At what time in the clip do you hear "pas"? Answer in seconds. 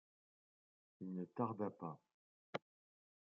1.69-2.01